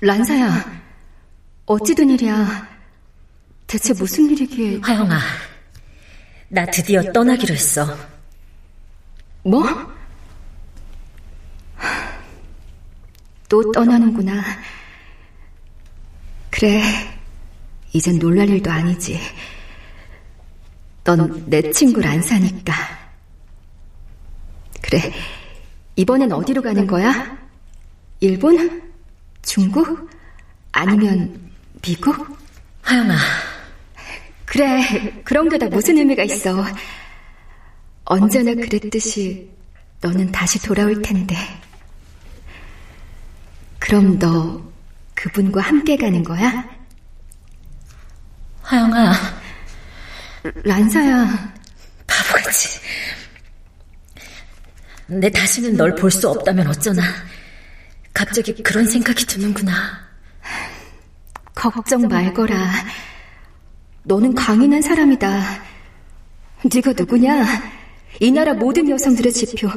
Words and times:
란사야, 0.00 0.82
어찌된 1.66 2.10
일이야? 2.10 2.68
대체 3.66 3.92
무슨 3.92 4.30
일이기에... 4.30 4.78
화영아, 4.82 5.20
나 6.48 6.66
드디어 6.66 7.02
떠나기로 7.12 7.54
했어. 7.54 7.96
뭐? 9.42 9.62
또 13.48 13.70
떠나는구나. 13.72 14.42
그래, 16.50 16.82
이젠 17.92 18.18
놀랄 18.18 18.48
일도 18.48 18.70
아니지. 18.70 19.20
넌 21.04 21.44
내 21.46 21.70
친구를 21.72 22.08
안 22.08 22.22
사니까. 22.22 22.72
그래, 24.80 25.12
이번엔 25.96 26.32
어디로 26.32 26.62
가는 26.62 26.86
거야? 26.86 27.38
일본? 28.20 28.89
중국? 29.42 30.08
아니면 30.72 31.50
미국? 31.82 32.36
하영아. 32.82 33.16
그래, 34.44 35.22
그런 35.24 35.48
게 35.48 35.58
다 35.58 35.66
무슨 35.68 35.96
의미가 35.98 36.24
있어. 36.24 36.64
언제나 38.04 38.52
그랬듯이 38.54 39.48
너는 40.00 40.32
다시 40.32 40.60
돌아올 40.60 41.00
텐데. 41.02 41.36
그럼 43.78 44.18
너 44.18 44.60
그분과 45.14 45.60
함께 45.62 45.96
가는 45.96 46.22
거야? 46.24 46.64
하영아. 48.62 49.12
란사야. 50.64 51.52
바보같이. 52.06 52.80
내 55.06 55.30
다시는 55.30 55.76
널 55.76 55.94
볼 55.94 56.10
수 56.10 56.28
없다면 56.28 56.66
어쩌나. 56.68 57.02
갑자기 58.12 58.54
그런 58.62 58.86
생각이 58.86 59.24
드는구나. 59.26 59.72
걱정 61.54 62.08
말거라. 62.08 62.72
너는 64.02 64.34
강인한 64.34 64.80
사람이다. 64.82 65.62
네가 66.72 66.92
누구냐? 66.96 67.44
이 68.20 68.30
나라 68.30 68.54
모든 68.54 68.88
여성들의 68.88 69.32
지표 69.32 69.70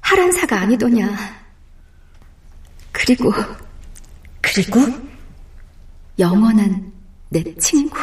하란사가 0.00 0.60
아니더냐. 0.60 1.16
그리고 2.92 3.32
그리고 4.40 4.80
영원한 6.18 6.92
내 7.28 7.42
친구. 7.56 7.96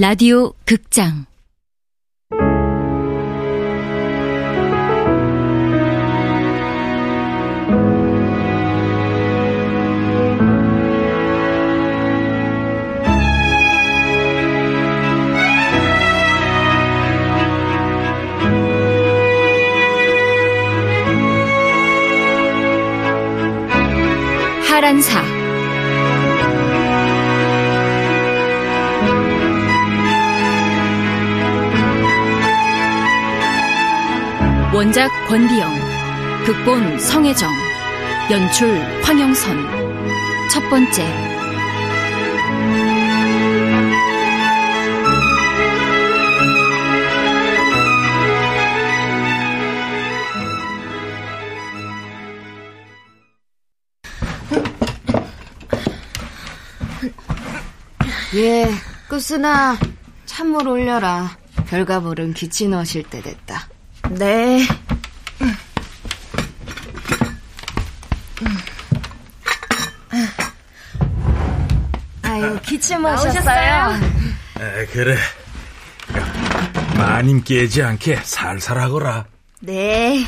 라디오 0.00 0.52
극장. 0.64 1.26
하란사 24.68 25.37
원작 34.78 35.10
권비영 35.26 35.74
극본 36.46 37.00
성혜정 37.00 37.52
연출 38.30 38.78
황영선 39.02 39.56
첫 40.52 40.60
번째 40.70 41.02
예, 58.36 58.70
끝으나 59.08 59.76
찬물 60.24 60.68
올려라. 60.68 61.36
별가불은 61.66 62.34
기치 62.34 62.68
넣으실 62.68 63.02
때 63.02 63.20
됐다. 63.20 63.66
네. 64.10 64.66
아유, 72.22 72.58
기침 72.66 73.04
오셨어요? 73.04 74.00
에, 74.60 74.86
그래. 74.86 75.16
마님 76.96 77.42
깨지 77.42 77.82
않게 77.82 78.16
살살 78.22 78.78
하거라. 78.78 79.26
네. 79.60 80.24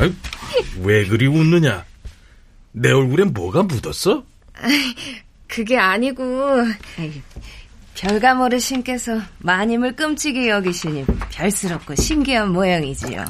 아이, 0.00 0.14
왜 0.80 1.06
그리 1.06 1.26
웃느냐? 1.26 1.84
내 2.72 2.92
얼굴에 2.92 3.24
뭐가 3.24 3.62
묻었어? 3.62 4.24
그게 5.46 5.78
아니고 5.78 6.64
별감 7.98 8.40
어르신께서 8.40 9.20
마님을 9.38 9.96
끔찍이 9.96 10.48
여기시니 10.48 11.04
별스럽고 11.32 11.96
신기한 11.96 12.52
모양이지요. 12.52 13.24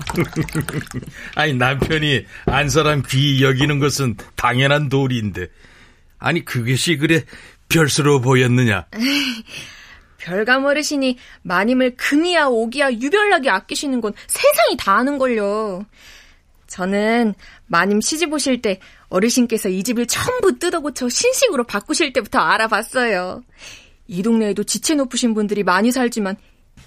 아니 1.34 1.54
남편이 1.54 2.26
안 2.44 2.68
사람 2.68 3.02
귀 3.08 3.42
여기는 3.42 3.78
것은 3.78 4.16
당연한 4.36 4.90
도리인데 4.90 5.46
아니 6.18 6.44
그것이 6.44 6.98
그래 6.98 7.24
별스러워 7.70 8.20
보였느냐? 8.20 8.84
별감 10.18 10.66
어르신이 10.66 11.16
마님을 11.42 11.96
금이야 11.96 12.48
오기야 12.48 12.92
유별나게 12.92 13.48
아끼시는 13.48 14.02
건 14.02 14.12
세상이 14.26 14.76
다 14.76 14.98
아는걸요. 14.98 15.86
저는 16.66 17.34
마님 17.68 18.02
시집 18.02 18.30
오실 18.34 18.60
때 18.60 18.80
어르신께서 19.08 19.70
이 19.70 19.82
집을 19.82 20.06
전부 20.06 20.58
뜯어고쳐 20.58 21.08
신식으로 21.08 21.64
바꾸실 21.64 22.12
때부터 22.12 22.38
알아봤어요. 22.38 23.42
이 24.08 24.22
동네에도 24.22 24.64
지체 24.64 24.94
높으신 24.94 25.34
분들이 25.34 25.62
많이 25.62 25.92
살지만 25.92 26.36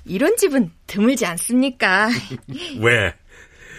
이런 0.05 0.35
집은 0.35 0.71
드물지 0.87 1.25
않습니까? 1.25 2.09
왜? 2.81 3.13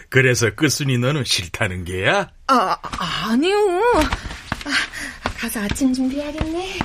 그래서 0.09 0.51
끝순이 0.55 0.99
너는 0.99 1.25
싫다는 1.25 1.85
게야? 1.85 2.29
아, 2.47 2.77
아니요. 3.29 3.57
아, 4.65 4.71
가서 5.39 5.61
아침 5.63 5.93
준비해야겠네. 5.93 6.79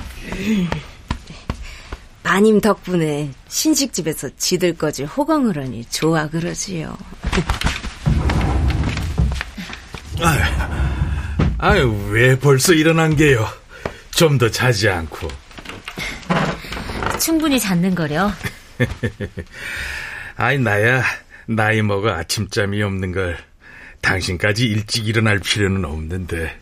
마님 2.22 2.60
덕분에 2.60 3.30
신식집에서 3.48 4.30
지들 4.36 4.74
거지 4.76 5.04
호강을 5.04 5.56
하니 5.58 5.84
좋아 5.86 6.28
그러지요. 6.28 6.96
아유, 10.20 10.40
아유, 11.58 12.08
왜 12.10 12.38
벌써 12.38 12.72
일어난 12.72 13.14
게요? 13.14 13.46
좀 14.10 14.36
더 14.38 14.50
자지 14.50 14.88
않고. 14.88 15.28
충분히 17.28 17.60
잤는 17.60 17.94
거려. 17.94 18.32
아이, 20.36 20.58
나야, 20.58 21.04
나이 21.46 21.82
먹어 21.82 22.08
아침잠이 22.08 22.82
없는 22.82 23.12
걸. 23.12 23.36
당신까지 24.00 24.64
일찍 24.64 25.06
일어날 25.08 25.38
필요는 25.38 25.84
없는데. 25.84 26.58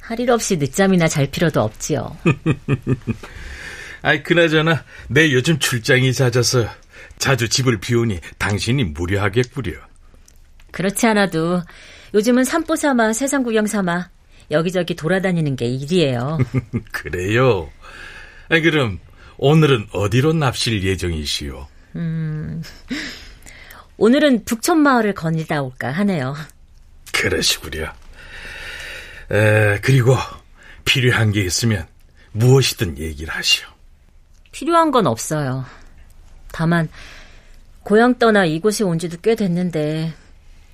할 0.00 0.20
일 0.20 0.30
없이 0.30 0.58
늦잠이나 0.58 1.08
잘 1.08 1.30
필요도 1.30 1.62
없지요. 1.62 2.14
아이, 4.02 4.22
그나저나, 4.22 4.84
내 5.08 5.32
요즘 5.32 5.58
출장이 5.58 6.12
잦아서 6.12 6.68
자주 7.16 7.48
집을 7.48 7.80
비우니 7.80 8.20
당신이 8.36 8.84
무료하겠구려. 8.84 9.72
그렇지 10.72 11.06
않아도 11.06 11.62
요즘은 12.12 12.44
산보 12.44 12.76
삼아 12.76 13.14
세상 13.14 13.42
구경 13.44 13.66
삼아 13.66 14.10
여기저기 14.50 14.94
돌아다니는 14.94 15.56
게 15.56 15.64
일이에요. 15.68 16.36
그래요? 16.92 17.70
아, 18.50 18.60
그럼 18.60 18.98
오늘은 19.38 19.88
어디로 19.92 20.32
납실 20.34 20.82
예정이시오? 20.84 21.66
음, 21.96 22.62
오늘은 23.96 24.44
북촌마을을 24.44 25.14
거닐다 25.14 25.62
올까 25.62 25.90
하네요. 25.90 26.34
그러시구려. 27.12 27.92
에, 29.30 29.78
그리고 29.80 30.16
필요한 30.84 31.32
게 31.32 31.42
있으면 31.42 31.86
무엇이든 32.32 32.98
얘기를 32.98 33.32
하시오. 33.32 33.66
필요한 34.50 34.90
건 34.90 35.06
없어요. 35.06 35.64
다만 36.50 36.88
고향 37.82 38.18
떠나 38.18 38.44
이곳에 38.44 38.84
온 38.84 38.98
지도 38.98 39.16
꽤 39.22 39.34
됐는데 39.34 40.12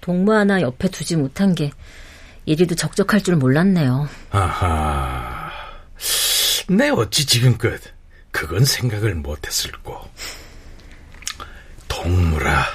동무 0.00 0.32
하나 0.32 0.60
옆에 0.60 0.88
두지 0.88 1.16
못한 1.16 1.54
게 1.54 1.70
이리도 2.44 2.74
적적할 2.74 3.22
줄 3.22 3.36
몰랐네요. 3.36 4.08
아하. 4.30 5.50
내 6.68 6.88
어찌 6.90 7.26
지금껏 7.26 7.80
그건 8.30 8.64
생각을 8.64 9.14
못했을꼬. 9.14 10.08
동무라. 11.88 12.66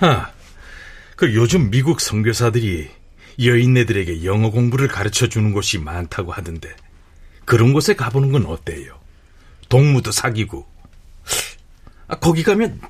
아, 0.00 0.30
그 1.16 1.34
요즘 1.34 1.70
미국 1.70 2.00
선교사들이 2.00 2.90
여인네들에게 3.42 4.24
영어 4.24 4.50
공부를 4.50 4.88
가르쳐 4.88 5.28
주는 5.28 5.52
곳이 5.52 5.78
많다고 5.78 6.32
하던데 6.32 6.74
그런 7.44 7.72
곳에 7.72 7.94
가보는 7.94 8.32
건 8.32 8.46
어때요? 8.46 8.98
동무도 9.68 10.12
사귀고 10.12 10.66
아, 12.06 12.16
거기 12.16 12.42
가면 12.42 12.80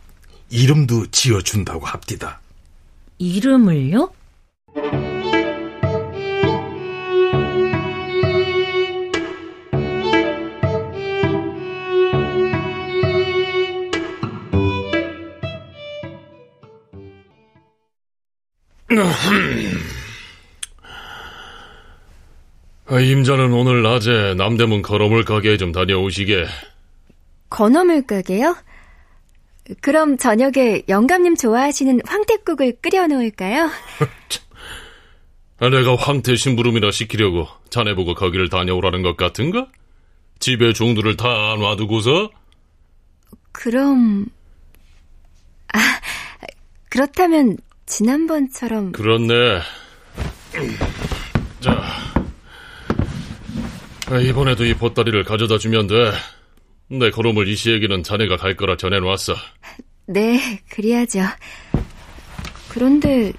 이름도 0.51 1.11
지어준다고 1.11 1.87
합디다. 1.87 2.41
이름을요? 3.19 4.13
임자는 23.01 23.53
오늘 23.53 23.83
낮에 23.83 24.35
남대문 24.35 24.83
걸어물 24.83 25.25
가게에 25.25 25.57
좀 25.57 25.73
다녀오시게. 25.73 26.47
건어물 27.49 28.03
가게요? 28.07 28.57
그럼 29.81 30.19
저녁에 30.19 30.83
영감님 30.89 31.37
좋아하시는 31.37 32.01
황태국을 32.07 32.77
끓여놓을까요? 32.83 33.71
아, 35.61 35.69
내가 35.71 35.97
황태 35.97 36.37
심부름이나 36.37 36.91
시키려고 36.91 37.47
자네 37.71 37.95
보고 37.95 38.15
거기를 38.15 38.51
다녀오라는 38.51 39.03
것 39.03 39.17
같은가? 39.17 39.69
집에 40.39 40.73
종들을 40.75 41.17
다 41.17 41.27
놔두고서? 41.59 42.31
그럼... 43.53 44.27
아, 45.73 45.79
그렇다면 46.91 47.57
지난번처럼... 47.87 48.93
그렇네. 48.93 49.61
자, 51.61 51.83
아, 54.11 54.19
이번에도 54.19 54.65
이 54.65 54.75
보따리를 54.75 55.25
가져다 55.25 55.59
주면 55.59 55.87
돼. 55.87 56.13
내 56.89 57.11
걸음을 57.11 57.49
이 57.49 57.57
씨에게는 57.57 58.03
자네가 58.03 58.37
갈 58.37 58.57
거라 58.57 58.77
전해놓았어. 58.77 59.35
네, 60.07 60.63
그리하죠. 60.71 61.21
그런데 62.69 63.33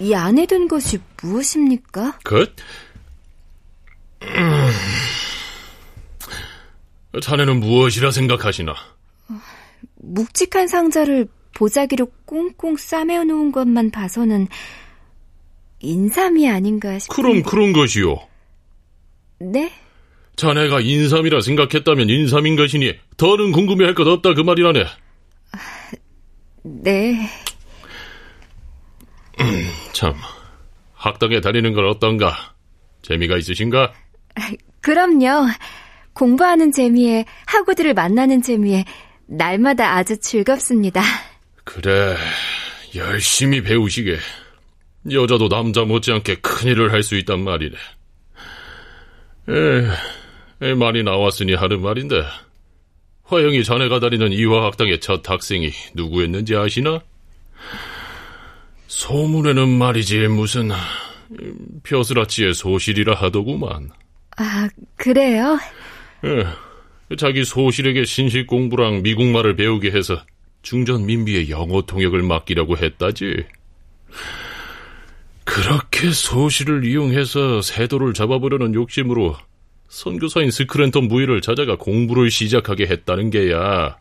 이 0.00 0.14
안에 0.14 0.46
든 0.46 0.68
것이 0.68 0.98
무엇입니까? 1.22 2.18
그? 2.22 2.54
음... 4.22 4.70
자네는 7.20 7.58
무엇이라 7.60 8.10
생각하시나? 8.10 8.74
묵직한 9.96 10.68
상자를 10.68 11.28
보자기로 11.54 12.08
꽁꽁 12.24 12.76
싸매어 12.76 13.24
놓은 13.24 13.52
것만 13.52 13.90
봐서는 13.90 14.48
인삼이 15.80 16.48
아닌가 16.48 16.98
싶은데. 16.98 17.22
그럼 17.22 17.42
그런 17.42 17.72
것이요. 17.72 18.16
네? 19.40 19.72
자네가 20.36 20.80
인삼이라 20.80 21.40
생각했다면 21.40 22.08
인삼인 22.08 22.56
것이니 22.56 22.94
더는 23.16 23.52
궁금해할 23.52 23.94
것 23.94 24.06
없다 24.06 24.34
그 24.34 24.40
말이라네. 24.40 24.84
네. 26.62 27.28
참, 29.92 30.14
학당에 30.94 31.40
다니는 31.40 31.72
건 31.72 31.88
어떤가? 31.88 32.54
재미가 33.02 33.36
있으신가? 33.38 33.92
그럼요. 34.80 35.48
공부하는 36.12 36.72
재미에 36.72 37.24
학우들을 37.46 37.94
만나는 37.94 38.42
재미에 38.42 38.84
날마다 39.26 39.94
아주 39.96 40.18
즐겁습니다. 40.18 41.02
그래, 41.68 42.16
열심히 42.96 43.62
배우시게. 43.62 44.16
여자도 45.12 45.50
남자 45.50 45.84
못지않게 45.84 46.36
큰일을 46.36 46.92
할 46.92 47.02
수 47.02 47.14
있단 47.16 47.44
말이네. 47.44 47.76
에, 49.50 50.66
에, 50.66 50.74
말이 50.74 51.02
나왔으니 51.02 51.52
하는 51.54 51.82
말인데, 51.82 52.22
화영이 53.24 53.64
자네가 53.64 54.00
다니는 54.00 54.32
이화학당의 54.32 55.00
첫 55.00 55.28
학생이 55.28 55.70
누구였는지 55.94 56.56
아시나? 56.56 57.00
소문에는 58.86 59.68
말이지 59.68 60.28
무슨 60.28 60.70
벼슬아치의 61.82 62.54
소실이라 62.54 63.14
하더구만. 63.14 63.90
아, 64.38 64.66
그래요? 64.96 65.58
예, 66.24 67.16
자기 67.16 67.44
소실에게 67.44 68.06
신식 68.06 68.46
공부랑 68.46 69.02
미국말을 69.02 69.54
배우게 69.56 69.90
해서 69.90 70.22
중전 70.62 71.06
민비의 71.06 71.50
영어 71.50 71.82
통역을 71.82 72.22
맡기려고 72.22 72.76
했다지. 72.76 73.44
그렇게 75.44 76.10
소실을 76.10 76.84
이용해서 76.84 77.62
세도를 77.62 78.12
잡아보려는 78.12 78.74
욕심으로 78.74 79.36
선교사인 79.88 80.50
스크랜턴 80.50 81.08
무이를 81.08 81.40
찾아가 81.40 81.76
공부를 81.76 82.30
시작하게 82.30 82.86
했다는 82.86 83.30
게야. 83.30 83.96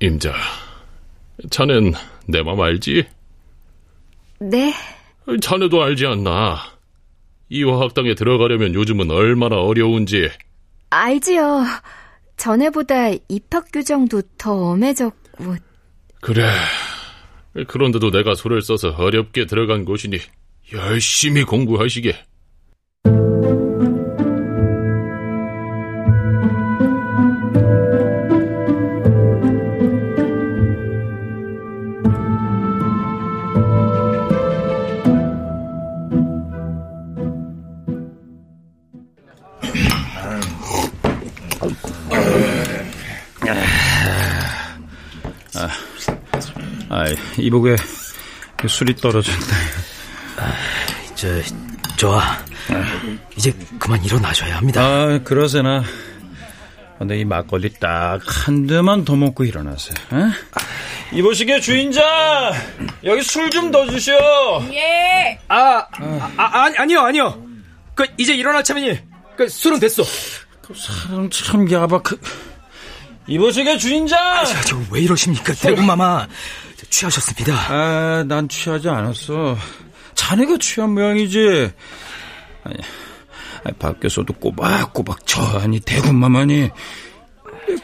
임자, 0.00 0.32
자넨 1.50 1.92
내 2.26 2.42
맘 2.42 2.60
알지? 2.60 3.04
네. 4.40 4.72
자네도 5.40 5.82
알지 5.82 6.06
않나? 6.06 6.58
이화학당에 7.48 8.14
들어가려면 8.14 8.74
요즘은 8.74 9.10
얼마나 9.10 9.56
어려운지. 9.56 10.30
알지요. 10.90 11.64
전에보다 12.36 13.10
입학 13.28 13.72
규정도 13.72 14.22
더 14.38 14.52
엄해졌고. 14.52 15.56
그래. 16.20 16.50
그런데도 17.68 18.10
내가 18.10 18.34
소를 18.34 18.60
써서 18.62 18.90
어렵게 18.90 19.46
들어간 19.46 19.84
곳이니 19.84 20.18
열심히 20.72 21.44
공부하시게. 21.44 22.14
이복에 47.46 47.76
술이 48.68 48.96
떨어졌네. 48.96 49.38
아, 50.38 50.52
저, 51.14 51.28
좋아. 51.96 52.22
이제 53.36 53.54
그만 53.78 54.04
일어나셔야 54.04 54.56
합니다. 54.56 54.82
아, 54.82 55.20
그러세나. 55.22 55.84
근데 56.98 57.18
이 57.18 57.24
막걸리 57.24 57.74
딱 57.74 58.20
한 58.26 58.66
대만 58.66 59.04
더 59.04 59.14
먹고 59.14 59.44
일어나세요. 59.44 59.94
어? 60.10 60.30
이보시게 61.12 61.60
주인장 61.60 62.02
여기 63.04 63.22
술 63.22 63.48
좀 63.50 63.70
더 63.70 63.86
주시오. 63.88 64.16
예. 64.72 65.38
아, 65.48 65.86
아, 66.00 66.32
아 66.36 66.70
아니요 66.76 67.00
아니요. 67.02 67.40
그 67.94 68.04
이제 68.16 68.34
일어날 68.34 68.64
참이니 68.64 68.98
그 69.36 69.48
술은 69.48 69.78
됐어. 69.78 70.02
그 70.62 70.74
사람 70.74 71.30
참 71.30 71.70
야박. 71.70 72.02
그... 72.02 72.20
이보시게 73.28 73.76
주인장. 73.78 74.18
아, 74.18 74.44
저왜 74.44 75.00
이러십니까 75.02 75.52
대군마마. 75.52 76.26
취하셨습니다. 76.90 77.54
아, 77.72 78.24
난 78.26 78.48
취하지 78.48 78.88
않았어. 78.88 79.56
자네가 80.14 80.58
취한 80.58 80.90
모양이지. 80.94 81.70
아니, 82.64 82.76
아니 83.64 83.76
밖에서도 83.78 84.32
꼬박꼬박 84.34 85.26
저 85.26 85.42
아니 85.60 85.80
대군마마니 85.80 86.70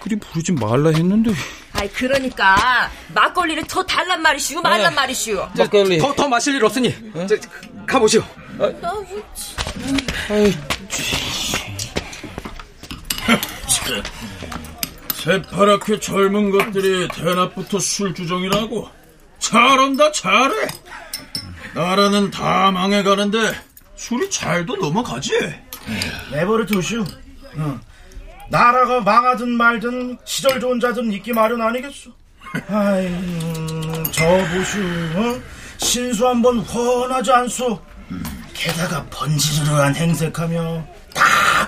그리 0.00 0.16
부르지 0.16 0.52
말라 0.52 0.90
했는데. 0.90 1.32
아이 1.74 1.88
그러니까 1.88 2.90
막걸리를 3.14 3.64
더 3.64 3.82
달란 3.84 4.20
말이시오 4.22 4.60
말란 4.60 4.90
네. 4.90 4.96
말이시오. 4.96 5.50
막걸리 5.56 5.98
더 5.98 6.14
더 6.14 6.28
마실 6.28 6.54
일 6.54 6.64
없으니 6.64 6.94
어? 7.14 7.26
저, 7.26 7.36
가보시오. 7.86 8.22
아, 8.58 8.70
아이, 10.30 10.52
새파랗게 15.22 16.00
젊은 16.00 16.50
것들이 16.50 17.06
대낮부터 17.08 17.78
술주정이라고. 17.78 18.88
잘한다 19.38 20.10
잘해. 20.10 20.66
나라는 21.74 22.32
다 22.32 22.72
망해가는데 22.72 23.38
술이 23.94 24.28
잘도 24.30 24.76
넘어가지. 24.76 25.30
내버려 26.32 26.66
두시오. 26.66 27.04
어. 27.56 27.80
나라가 28.48 29.00
망하든 29.00 29.48
말든 29.50 30.18
시절 30.24 30.58
좋은 30.58 30.80
자든 30.80 31.12
있기 31.12 31.32
마련 31.32 31.62
아니겠소? 31.62 32.10
아이 32.68 33.08
저 34.10 34.24
보시오 34.26 34.82
어? 35.16 35.40
신수 35.78 36.26
한번 36.26 36.58
훤하지 36.58 37.30
않소? 37.30 37.80
게다가 38.52 39.04
번지르르한 39.06 39.94
행색하며 39.94 40.84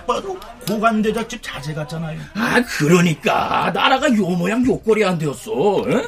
딱 0.04 0.06
봐도 0.06 0.38
고관대작집 0.68 1.42
자제 1.42 1.74
같잖아요. 1.74 2.20
아, 2.34 2.62
그러니까 2.78 3.70
나라가 3.74 4.06
요 4.14 4.26
모양 4.28 4.64
요 4.66 4.78
꼴이 4.78 5.04
안 5.04 5.18
되었어. 5.18 5.52
어? 5.52 6.02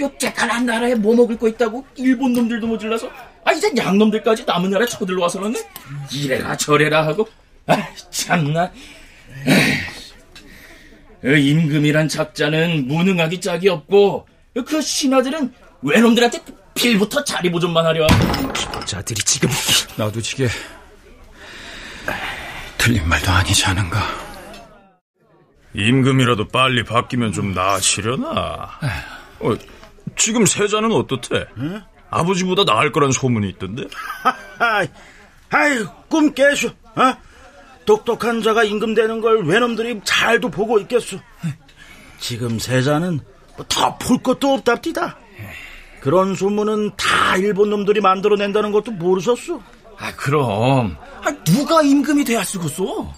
요 0.00 0.10
쬐깐한 0.18 0.64
나라에 0.64 0.94
뭐 0.94 1.14
먹을 1.14 1.38
거 1.38 1.48
있다고 1.48 1.86
일본 1.96 2.32
놈들도 2.32 2.66
모질라서 2.66 3.08
아 3.44 3.52
이제 3.52 3.70
양놈들까지 3.76 4.44
남은 4.44 4.70
나라에 4.70 4.86
쳐들러 4.86 5.22
와서는 5.22 5.54
이래라 6.12 6.56
저래라 6.56 7.06
하고 7.06 7.26
아 7.66 7.76
참나 8.10 8.70
그 11.22 11.36
임금이란 11.36 12.08
작자는 12.08 12.88
무능하기 12.88 13.40
짝이 13.40 13.68
없고 13.68 14.26
그 14.66 14.82
신하들은 14.82 15.52
외놈들한테 15.82 16.40
필부터 16.74 17.24
자리 17.24 17.50
보존만 17.50 17.86
하려 17.86 18.06
하고 18.10 18.84
자들이 18.84 19.22
지금 19.22 19.48
나도 19.96 20.20
지게 20.20 20.48
틀린 22.86 23.08
말도 23.08 23.32
아니지 23.32 23.66
않은가 23.66 24.00
임금이라도 25.74 26.46
빨리 26.46 26.84
바뀌면 26.84 27.32
좀 27.32 27.50
나아지려나 27.52 28.70
어, 29.40 29.54
지금 30.14 30.46
세자는 30.46 30.92
어떻대? 30.92 31.46
응? 31.58 31.82
아버지보다 32.10 32.64
나을 32.64 32.92
거란 32.92 33.10
소문이 33.10 33.48
있던데 33.48 33.88
아이 35.50 35.84
꿈 36.06 36.32
깨쇼 36.32 36.68
어? 36.68 37.16
똑똑한 37.86 38.40
자가 38.42 38.62
임금 38.62 38.94
되는 38.94 39.20
걸 39.20 39.44
외놈들이 39.44 40.02
잘도 40.04 40.48
보고 40.50 40.78
있겠소 40.78 41.18
지금 42.20 42.60
세자는 42.60 43.18
더볼 43.68 44.22
것도 44.22 44.54
없답디다 44.54 45.18
그런 46.02 46.36
소문은 46.36 46.92
다 46.96 47.36
일본 47.36 47.70
놈들이 47.70 48.00
만들어낸다는 48.00 48.70
것도 48.70 48.92
모르셨소? 48.92 49.60
아, 49.98 50.12
그럼. 50.16 50.96
아, 51.22 51.30
누가 51.44 51.82
임금이 51.82 52.24
돼야 52.24 52.44
쓰겠소? 52.44 53.08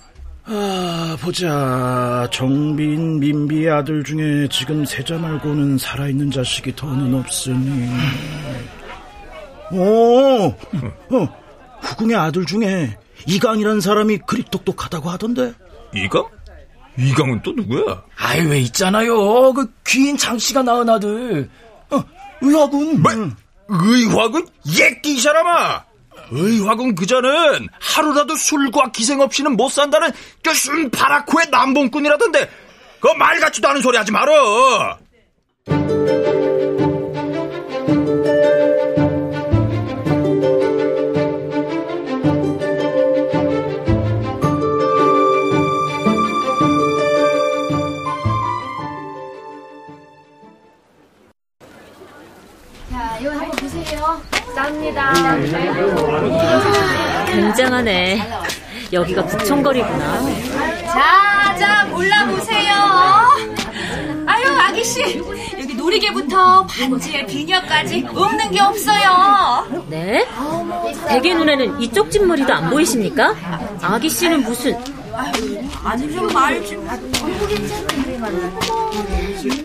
아, 0.45 1.17
보자. 1.21 2.29
정빈, 2.33 3.21
민비의 3.21 3.71
아들 3.71 4.03
중에 4.05 4.49
지금 4.51 4.85
세자 4.85 5.19
말고는 5.19 5.79
살아있는 5.79 6.31
자식이 6.31 6.75
더는 6.77 7.15
없으니. 7.15 7.89
오, 9.73 10.47
어, 10.47 10.55
후궁의 11.83 12.17
아들 12.17 12.47
중에 12.47 12.97
이강이라는 13.27 13.81
사람이 13.81 14.19
그리 14.27 14.43
똑똑하다고 14.45 15.11
하던데. 15.11 15.53
이강? 15.95 16.25
이강은 16.99 17.43
또 17.43 17.53
누구야? 17.53 18.03
아이, 18.17 18.41
왜 18.47 18.61
있잖아요. 18.61 19.53
그 19.53 19.71
귀인 19.87 20.17
장씨가 20.17 20.63
낳은 20.63 20.89
아들. 20.89 21.51
어, 21.91 22.03
의화군. 22.41 23.03
뭐? 23.03 23.13
의화군? 23.69 24.47
예끼 24.79 25.17
이 25.17 25.21
사람아! 25.21 25.85
의화군 26.31 26.95
그자는 26.95 27.69
하루라도 27.81 28.35
술과 28.35 28.93
기생 28.93 29.21
없이는 29.21 29.57
못 29.57 29.69
산다는 29.71 30.11
껴순 30.43 30.91
바라코의 30.91 31.47
남봉꾼이라던데 31.51 32.51
그말 33.01 33.41
같지도 33.41 33.69
않은 33.69 33.81
소리 33.81 33.97
하지 33.97 34.13
말어! 34.13 34.99
자, 52.91 53.19
이거 53.21 53.31
한번 53.31 53.51
보세요. 53.51 54.21
쌉니다. 54.55 55.13
굉장하네. 57.27 58.23
여기가 58.93 59.25
부총거리구나. 59.27 60.23
자, 60.87 61.57
자, 61.59 61.87
골라보세요. 61.91 62.73
아유, 64.27 64.47
아기씨. 64.61 65.23
여기 65.61 65.75
놀이개부터 65.75 66.67
반지에 66.67 67.27
비녀까지 67.27 68.07
없는 68.15 68.51
게 68.51 68.61
없어요. 68.61 69.85
네? 69.89 70.27
대개 71.09 71.35
눈에는 71.35 71.81
이쪽 71.81 72.11
집 72.11 72.25
머리도 72.25 72.53
안 72.53 72.71
보이십니까? 72.71 73.35
아기 73.83 74.09
씨는 74.09 74.43
무슨 74.43 74.77
아니, 75.85 76.13
좀말 76.13 76.65
좀. 76.65 76.89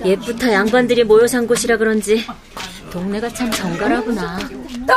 예부터 0.06 0.52
양반들이 0.52 1.04
모여 1.04 1.26
산 1.28 1.48
곳이라 1.48 1.78
그런지 1.78 2.26
동네가 2.94 3.28
참 3.34 3.50
정갈하구나. 3.50 4.38
도둑이야! 4.38 4.94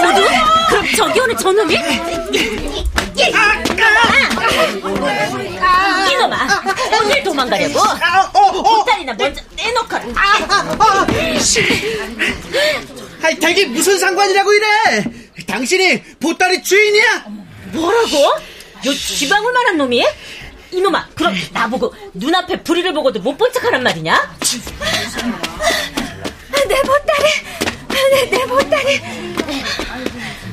도둑? 0.00 0.30
그럼 0.70 0.86
저기 0.96 1.20
오는 1.20 1.36
저놈이? 1.36 1.76
이놈아, 6.10 6.62
어딜 7.02 7.22
도망가려고? 7.22 7.80
보따리나 8.62 9.12
먼저 9.12 9.42
내놓거라. 9.56 10.04
아이, 13.22 13.38
닭이 13.38 13.66
무슨 13.66 13.98
상관이라고 13.98 14.54
이래? 14.54 15.04
당신이 15.46 16.02
보따리 16.14 16.62
주인이야? 16.62 17.24
뭐라고? 17.72 18.16
요 18.86 18.94
쥐방울만한 18.94 19.76
놈이? 19.76 20.02
이놈아, 20.72 21.06
그럼 21.14 21.34
나보고 21.52 21.94
눈앞에 22.14 22.62
불의를 22.62 22.92
보고도 22.94 23.20
못 23.20 23.36
본 23.36 23.52
척하란 23.52 23.82
말이냐? 23.82 24.36
내 26.68 26.82
보따리! 26.82 27.24
내, 27.88 28.30
내 28.30 28.46
보따리! 28.46 29.02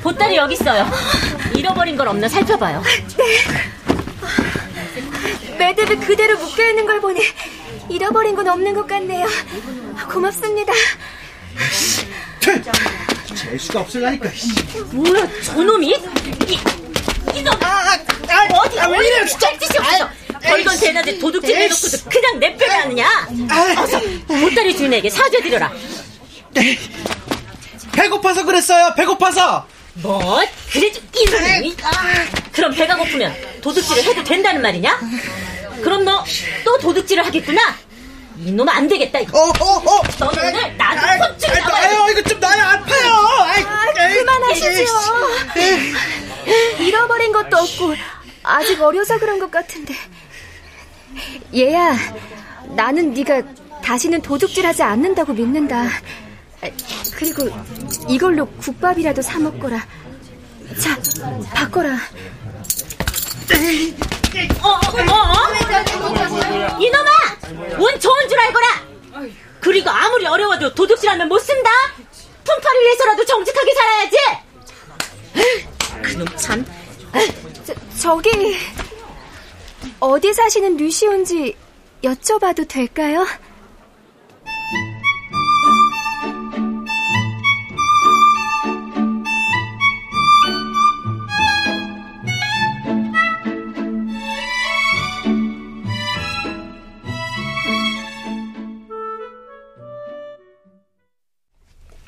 보따리 0.01 0.35
여기 0.37 0.53
있어요. 0.55 0.89
잃어버린 1.55 1.95
걸 1.95 2.07
없나 2.07 2.27
살펴봐요. 2.27 2.81
매듭이 5.57 5.97
그대로 6.05 6.37
묶여 6.37 6.67
있는 6.69 6.85
걸 6.85 6.99
보니 7.01 7.21
잃어버린 7.89 8.35
건 8.35 8.47
없는 8.47 8.73
것 8.73 8.87
같네요. 8.87 9.27
고맙습니다. 10.11 10.73
재수가 13.35 13.81
없으려니까. 13.81 14.29
뭐야, 14.91 15.27
저놈이? 15.43 15.87
이, 16.47 16.59
이놈! 17.37 17.53
어디, 18.51 18.79
아, 18.79 18.87
왜 18.87 19.07
이래요, 19.07 19.25
진짜? 19.25 19.57
짓이 19.57 19.77
없어. 19.77 20.09
벌건 20.41 20.79
대낮에 20.79 21.19
도둑질 21.19 21.55
해놓고도 21.55 21.97
그냥 22.09 22.39
내빼게 22.39 22.71
하느냐? 22.71 23.27
어서 23.77 23.99
보따리 24.27 24.75
주인에게 24.75 25.09
사죄드려라. 25.09 25.71
배고파서 27.91 28.45
그랬어요, 28.45 28.93
배고파서! 28.95 29.65
뭐? 29.95 30.41
그래도 30.71 30.99
이놈이? 31.15 31.75
그럼 32.53 32.73
배가 32.73 32.95
고프면 32.95 33.35
도둑질을 33.61 34.03
해도 34.03 34.23
된다는 34.23 34.61
말이냐? 34.61 34.99
그럼 35.83 36.05
너 36.05 36.23
또 36.63 36.77
도둑질을 36.77 37.25
하겠구나? 37.25 37.75
이놈 38.45 38.69
안 38.69 38.87
되겠다 38.87 39.19
이거. 39.19 39.37
어, 39.37 39.49
어, 39.59 39.65
어. 39.85 40.01
너 40.17 40.29
오늘 40.29 40.77
나도 40.77 41.05
아이, 41.05 41.19
나와요. 41.19 41.35
아유, 41.73 42.11
이거 42.11 42.21
좀 42.29 42.39
나는 42.39 42.63
아파요. 42.63 43.13
아이, 43.41 43.63
아이, 43.97 44.13
그만하시죠. 44.13 44.93
잃어버린 46.79 47.33
것도 47.33 47.57
없고 47.57 47.95
아직 48.49 48.81
어려서 48.81 49.19
그런 49.19 49.39
것 49.39 49.51
같은데. 49.51 49.93
얘야, 51.53 51.95
나는 52.75 53.13
네가 53.13 53.43
다시는 53.83 54.21
도둑질하지 54.21 54.81
않는다고 54.83 55.33
믿는다. 55.33 55.83
아, 55.83 56.69
그리고 57.15 57.47
이걸로 58.07 58.47
국밥이라도 58.47 59.21
사 59.21 59.39
먹거라. 59.39 59.85
자, 60.79 60.97
바꿔라. 61.53 61.95
어, 64.61 64.67
어, 64.67 64.77
어? 64.77 65.35
이놈아! 66.79 67.09
운 67.79 67.99
좋은 67.99 68.29
줄 68.29 68.39
알거라! 68.39 68.67
그리고 69.59 69.89
아무리 69.89 70.25
어려워도 70.25 70.73
도둑질하면 70.73 71.27
못 71.27 71.39
쓴다? 71.39 71.69
품팔이를 72.43 72.91
해서라도 72.91 73.25
정직하게 73.25 73.73
살아야지! 73.73 74.17
그놈 76.01 76.27
참. 76.37 76.65
저, 77.69 77.75
저기 77.99 78.29
어디 79.99 80.33
사시는 80.33 80.77
류시온지 80.77 81.55
여쭤봐도 82.03 82.67
될까요? 82.67 83.27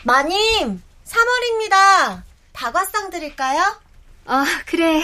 마님, 0.04 0.82
3월입니다. 1.06 2.24
다과상 2.52 3.12
드릴까요? 3.12 3.62
아, 4.26 4.46
그래. 4.66 5.04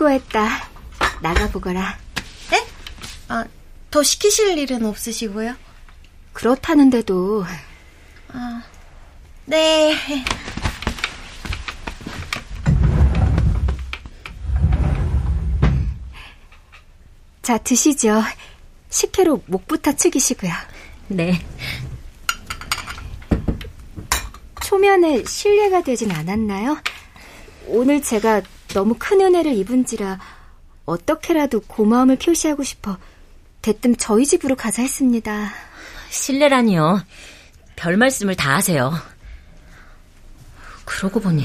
수고했다. 0.00 0.48
나가보거라. 1.20 1.98
아, 3.28 3.44
더 3.90 4.02
시키실 4.02 4.56
일은 4.58 4.84
없으시고요? 4.86 5.54
그렇다는데도. 6.32 7.44
아, 8.32 8.62
네. 9.44 9.94
자, 17.42 17.58
드시죠. 17.58 18.22
식혜로 18.88 19.42
목부터 19.46 19.92
축이시고요. 19.92 20.52
네. 21.08 21.44
초면에 24.64 25.24
실례가 25.24 25.82
되진 25.82 26.10
않았나요? 26.10 26.78
오늘 27.66 28.02
제가 28.02 28.40
너무 28.72 28.94
큰 28.98 29.20
은혜를 29.20 29.52
입은지라 29.54 30.18
어떻게라도 30.86 31.60
고마움을 31.60 32.16
표시하고 32.16 32.62
싶어 32.62 32.98
대뜸 33.62 33.96
저희 33.96 34.24
집으로 34.24 34.56
가자 34.56 34.82
했습니다. 34.82 35.52
실례라니요. 36.10 37.04
별 37.76 37.96
말씀을 37.96 38.36
다 38.36 38.56
하세요. 38.56 38.92
그러고 40.84 41.20
보니 41.20 41.44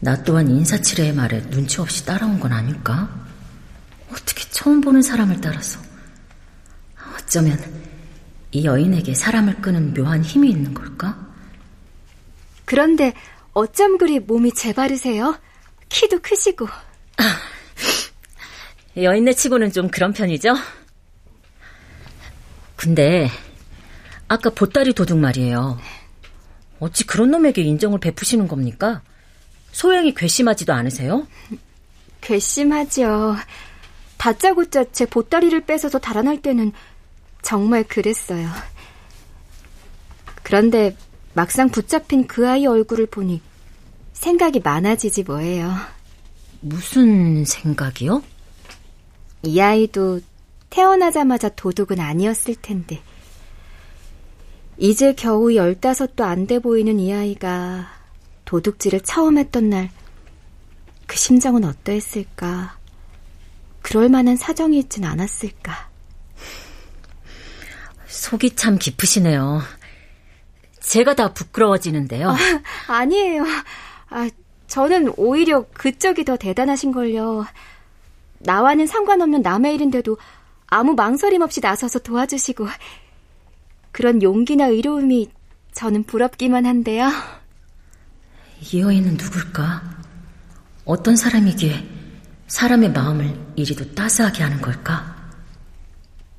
나 0.00 0.22
또한 0.22 0.48
인사치레의 0.48 1.14
말에 1.14 1.42
눈치 1.50 1.80
없이 1.80 2.04
따라온 2.04 2.40
건 2.40 2.52
아닐까? 2.52 3.08
어떻게 4.10 4.48
처음 4.50 4.80
보는 4.80 5.02
사람을 5.02 5.40
따라서 5.40 5.80
어쩌면 7.16 7.58
이 8.52 8.64
여인에게 8.64 9.14
사람을 9.14 9.56
끄는 9.60 9.94
묘한 9.94 10.22
힘이 10.22 10.50
있는 10.50 10.74
걸까? 10.74 11.26
그런데 12.64 13.12
어쩜 13.52 13.98
그리 13.98 14.18
몸이 14.20 14.52
재바르세요? 14.52 15.38
키도 15.96 16.18
크시고. 16.20 16.68
여인네 18.98 19.32
치고는 19.32 19.72
좀 19.72 19.88
그런 19.88 20.12
편이죠? 20.12 20.54
근데 22.76 23.30
아까 24.28 24.50
보따리 24.50 24.92
도둑 24.92 25.18
말이에요. 25.18 25.80
어찌 26.80 27.06
그런 27.06 27.30
놈에게 27.30 27.62
인정을 27.62 27.98
베푸시는 27.98 28.46
겁니까? 28.46 29.00
소행이 29.72 30.14
괘씸하지도 30.14 30.74
않으세요? 30.74 31.26
괘씸하죠. 32.20 33.36
다짜고짜 34.18 34.92
제 34.92 35.06
보따리를 35.06 35.58
뺏어서 35.64 35.98
달아날 35.98 36.42
때는 36.42 36.72
정말 37.40 37.84
그랬어요. 37.84 38.50
그런데 40.42 40.94
막상 41.32 41.70
붙잡힌 41.70 42.26
그 42.26 42.46
아이 42.46 42.66
얼굴을 42.66 43.06
보니 43.06 43.40
생각이 44.16 44.60
많아지지 44.60 45.22
뭐예요. 45.24 45.72
무슨 46.60 47.44
생각이요? 47.44 48.22
이 49.42 49.60
아이도 49.60 50.20
태어나자마자 50.70 51.50
도둑은 51.50 52.00
아니었을 52.00 52.56
텐데. 52.56 53.02
이제 54.78 55.14
겨우 55.14 55.54
열다섯도 55.54 56.24
안 56.24 56.46
돼 56.46 56.58
보이는 56.58 56.98
이 56.98 57.12
아이가 57.12 57.88
도둑질을 58.46 59.00
처음 59.00 59.38
했던 59.38 59.70
날, 59.70 59.90
그 61.06 61.16
심정은 61.16 61.64
어떠했을까? 61.64 62.76
그럴 63.82 64.08
만한 64.08 64.36
사정이 64.36 64.78
있진 64.78 65.04
않았을까? 65.04 65.88
속이 68.06 68.56
참 68.56 68.78
깊으시네요. 68.78 69.62
제가 70.80 71.14
다 71.14 71.32
부끄러워지는데요. 71.32 72.30
아, 72.30 72.36
아니에요. 72.88 73.44
아, 74.08 74.28
저는 74.66 75.12
오히려 75.16 75.66
그쪽이 75.72 76.24
더 76.24 76.36
대단하신걸요. 76.36 77.46
나와는 78.38 78.86
상관없는 78.86 79.42
남의 79.42 79.74
일인데도 79.74 80.18
아무 80.66 80.94
망설임 80.94 81.42
없이 81.42 81.60
나서서 81.60 82.00
도와주시고, 82.00 82.66
그런 83.92 84.22
용기나 84.22 84.66
의로움이 84.66 85.30
저는 85.72 86.04
부럽기만 86.04 86.66
한데요. 86.66 87.10
이 88.60 88.80
여인은 88.80 89.16
누굴까? 89.16 89.82
어떤 90.84 91.16
사람이기에 91.16 91.86
사람의 92.46 92.92
마음을 92.92 93.38
이리도 93.56 93.94
따스하게 93.94 94.42
하는 94.42 94.60
걸까? 94.60 95.16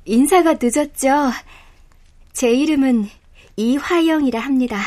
인사가 0.04 0.56
늦었죠. 0.60 1.32
제 2.32 2.50
이름은 2.50 3.08
이화영이라 3.56 4.40
합니다. 4.40 4.80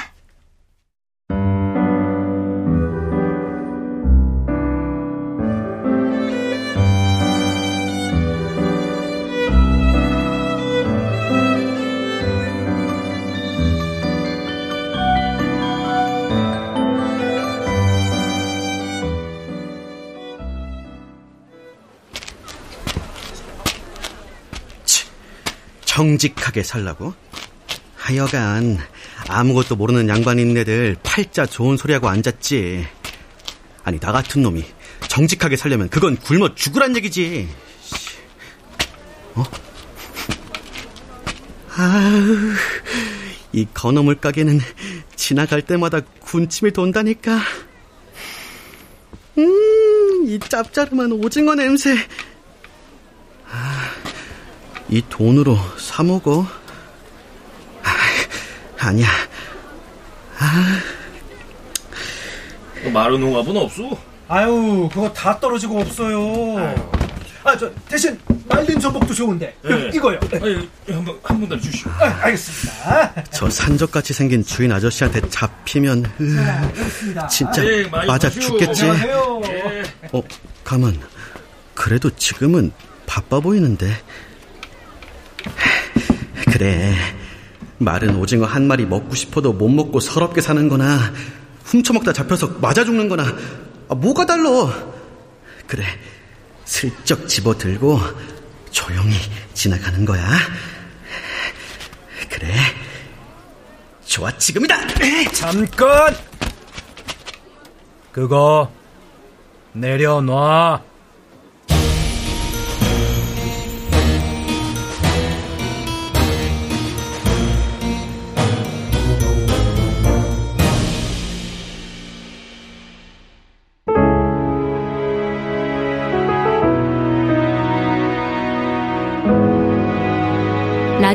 정직하게 26.02 26.64
살라고? 26.64 27.14
하여간 27.96 28.80
아무것도 29.30 29.76
모르는 29.76 30.10
양반인네들 30.10 30.98
팔자 31.04 31.46
좋은 31.46 31.78
소리하고 31.78 32.10
앉았지. 32.10 32.88
아니 33.84 34.00
나 34.00 34.12
같은 34.12 34.42
놈이 34.42 34.66
정직하게 35.08 35.58
살려면 35.58 35.90
그건 35.90 36.18
굶어 36.18 36.56
죽으란 36.56 36.96
얘기지. 36.96 37.48
어? 39.36 39.44
아우, 41.76 42.54
이 43.54 43.68
건어물 43.72 44.16
가게는 44.16 44.60
지나갈 45.16 45.62
때마다 45.62 46.02
군침이 46.22 46.72
돈다니까. 46.72 47.42
음, 49.38 50.26
이 50.28 50.40
짭짤한 50.40 51.12
오징어 51.12 51.54
냄새. 51.54 51.96
아, 53.52 53.92
이 54.92 55.02
돈으로 55.08 55.58
사 55.92 56.04
먹어. 56.04 56.48
아, 57.84 57.90
아니야. 58.88 59.08
아. 60.40 60.80
마른 62.94 63.22
홍합은 63.22 63.58
없어? 63.58 63.98
아유, 64.30 64.90
그거 64.94 65.12
다 65.12 65.38
떨어지고 65.38 65.82
없어요. 65.82 66.74
아, 67.44 67.58
저 67.58 67.70
대신 67.90 68.18
말린 68.48 68.80
전복도 68.80 69.14
좋은데 69.14 69.54
네. 69.64 69.92
이거요. 69.94 70.18
한번 70.88 71.20
한 71.24 71.40
번 71.42 71.50
더 71.50 71.60
주시오. 71.60 71.92
아, 71.92 72.06
알겠습니다. 72.22 73.24
저 73.32 73.50
산적같이 73.50 74.14
생긴 74.14 74.46
주인 74.46 74.72
아저씨한테 74.72 75.28
잡히면 75.30 76.06
으, 76.22 76.40
알겠습니다. 76.40 77.28
진짜 77.28 77.64
네, 77.64 77.84
맞아 77.90 78.28
마시오. 78.30 78.42
죽겠지. 78.42 78.84
안녕하세요. 78.86 79.42
어, 80.14 80.22
가만. 80.64 80.98
그래도 81.76 82.10
지금은 82.16 82.72
바빠 83.06 83.42
보이는데. 83.42 83.94
그래. 86.52 86.96
마른 87.78 88.16
오징어 88.16 88.46
한 88.46 88.68
마리 88.68 88.86
먹고 88.86 89.16
싶어도 89.16 89.54
못 89.54 89.68
먹고 89.70 90.00
서럽게 90.00 90.42
사는 90.42 90.68
거나 90.70 91.12
훔쳐먹다 91.64 92.14
잡혀서 92.14 92.58
맞아 92.62 92.84
죽는 92.84 93.10
거나 93.10 93.24
아, 93.90 93.96
뭐가 93.96 94.26
달라? 94.26 94.50
그래. 95.68 95.84
슬쩍 96.66 97.28
집어들고 97.28 98.00
조용히 98.72 99.16
지나가는 99.54 100.06
거야. 100.06 100.24
그래. 102.30 102.54
좋아, 104.06 104.32
지금이다! 104.38 104.76
잠깐! 105.34 106.16
그거 108.12 108.72
내려놔. 109.74 110.91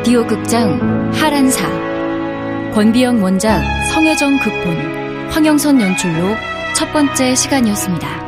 라디오 0.06 0.24
극장 0.24 1.10
하란사 1.12 1.68
권비영 2.72 3.20
원작 3.20 3.60
성혜정 3.90 4.38
극본 4.38 5.30
황영선 5.30 5.80
연출로 5.80 6.36
첫 6.76 6.92
번째 6.92 7.34
시간이었습니다. 7.34 8.25